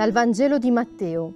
[0.00, 1.34] Dal Vangelo di Matteo.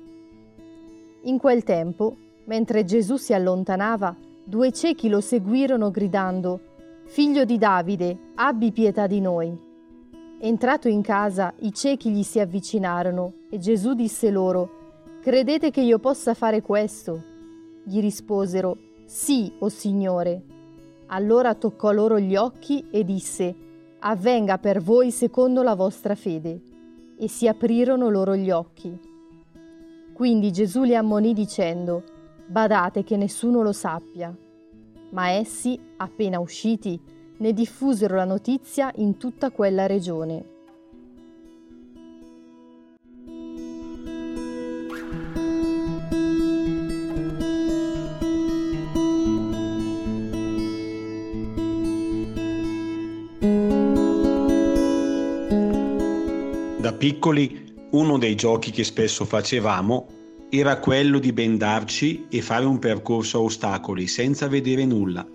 [1.25, 2.17] In quel tempo,
[2.47, 6.61] mentre Gesù si allontanava, due ciechi lo seguirono gridando,
[7.05, 9.55] Figlio di Davide, abbi pietà di noi.
[10.39, 14.71] Entrato in casa, i ciechi gli si avvicinarono e Gesù disse loro,
[15.21, 17.23] Credete che io possa fare questo?
[17.85, 20.43] Gli risposero, Sì, o oh Signore.
[21.09, 23.55] Allora toccò loro gli occhi e disse,
[23.99, 26.73] Avvenga per voi secondo la vostra fede.
[27.17, 28.99] E si aprirono loro gli occhi.
[30.13, 32.03] Quindi Gesù li ammonì dicendo,
[32.47, 34.37] Badate che nessuno lo sappia.
[35.11, 37.01] Ma essi, appena usciti,
[37.39, 40.54] ne diffusero la notizia in tutta quella regione.
[56.85, 60.07] Da piccoli uno dei giochi che spesso facevamo
[60.51, 65.27] era quello di bendarci e fare un percorso a ostacoli senza vedere nulla,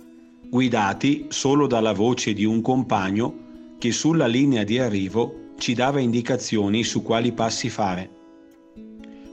[0.48, 6.84] guidati solo dalla voce di un compagno che sulla linea di arrivo ci dava indicazioni
[6.84, 8.12] su quali passi fare.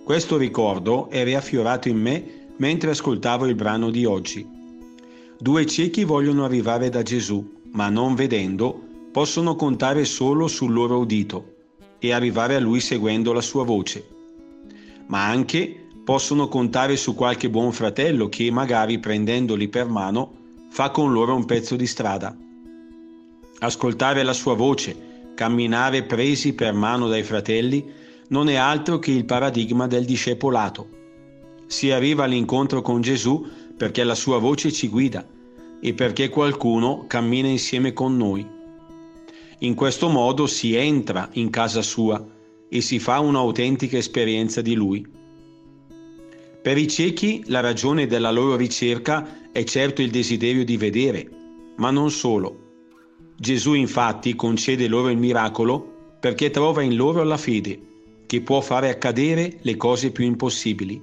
[0.03, 4.49] Questo ricordo è riaffiorato in me mentre ascoltavo il brano di oggi.
[5.39, 8.81] Due ciechi vogliono arrivare da Gesù, ma non vedendo,
[9.13, 11.51] possono contare solo sul loro udito
[11.99, 14.15] e arrivare a Lui seguendo la sua voce
[15.07, 21.13] ma anche possono contare su qualche buon fratello che magari prendendoli per mano fa con
[21.13, 22.37] loro un pezzo di strada.
[23.59, 27.85] Ascoltare la sua voce, camminare presi per mano dai fratelli,
[28.29, 30.89] non è altro che il paradigma del discepolato.
[31.67, 35.27] Si arriva all'incontro con Gesù perché la sua voce ci guida
[35.81, 38.47] e perché qualcuno cammina insieme con noi.
[39.61, 42.23] In questo modo si entra in casa sua
[42.69, 45.07] e si fa un'autentica esperienza di Lui.
[46.61, 51.31] Per i ciechi la ragione della loro ricerca è certo il desiderio di vedere,
[51.77, 52.65] ma non solo.
[53.39, 57.81] Gesù infatti concede loro il miracolo perché trova in loro la fede,
[58.27, 61.01] che può fare accadere le cose più impossibili.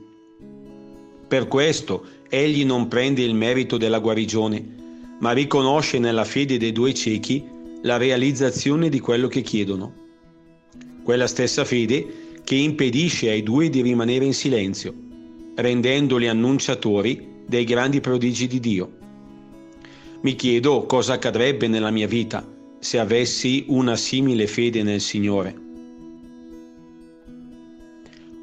[1.28, 6.94] Per questo egli non prende il merito della guarigione, ma riconosce nella fede dei due
[6.94, 7.53] ciechi
[7.84, 10.02] la realizzazione di quello che chiedono
[11.04, 14.94] quella stessa fede che impedisce ai due di rimanere in silenzio,
[15.56, 18.92] rendendoli annunciatori dei grandi prodigi di Dio.
[20.22, 22.50] Mi chiedo cosa accadrebbe nella mia vita
[22.80, 25.62] se avessi una simile fede nel Signore.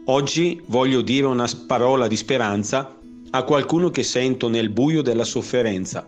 [0.05, 2.99] Oggi voglio dire una parola di speranza
[3.31, 6.07] a qualcuno che sento nel buio della sofferenza